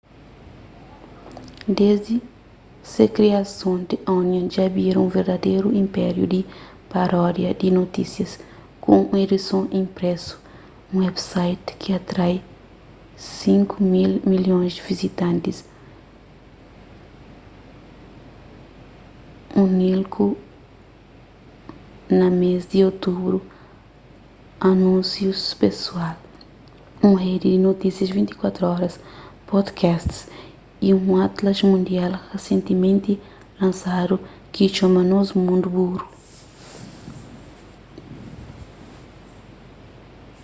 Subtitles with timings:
[1.77, 2.27] desdi di
[2.91, 6.41] se kriason the onion dja bira un verdaderu inpériu di
[6.93, 8.31] paródia di notisias
[8.83, 10.33] ku un edison inpresu
[10.91, 12.35] un website ki atrai
[13.47, 15.57] 5.000.000 vizitantis
[19.63, 20.25] únilku
[22.19, 23.37] na mês di otubru
[24.71, 26.15] anúnsius pesoal
[27.07, 28.93] un redi di notísias 24 oras
[29.51, 30.19] podcasts
[30.87, 33.13] y un atlas mundial risentimenti
[33.61, 34.15] lansadu
[34.53, 36.05] ki txoma nos mundu buru